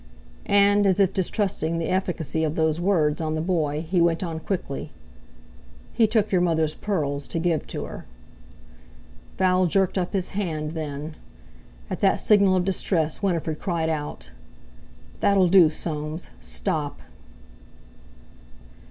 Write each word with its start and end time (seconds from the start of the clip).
And, 0.47 0.87
as 0.87 0.99
if 0.99 1.13
distrusting 1.13 1.77
the 1.77 1.89
efficacy 1.89 2.43
of 2.43 2.55
those 2.55 2.79
words 2.81 3.21
on 3.21 3.35
the 3.35 3.39
boy, 3.39 3.85
he 3.87 4.01
went 4.01 4.23
on 4.23 4.39
quickly: 4.39 4.89
"He 5.93 6.07
took 6.07 6.31
your 6.31 6.41
mother's 6.41 6.73
pearls 6.73 7.27
to 7.27 7.37
give 7.37 7.67
to 7.67 7.83
her." 7.85 8.05
Val 9.37 9.67
jerked 9.67 9.99
up 9.99 10.13
his 10.13 10.29
hand, 10.29 10.71
then. 10.71 11.15
At 11.87 12.01
that 12.01 12.15
signal 12.15 12.55
of 12.55 12.65
distress 12.65 13.21
Winifred 13.21 13.59
cried 13.59 13.89
out: 13.91 14.31
"That'll 15.19 15.47
do, 15.49 15.69
Soames—stop!" 15.69 16.99